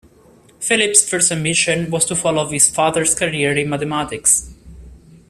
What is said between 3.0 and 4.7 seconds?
career in mathematics.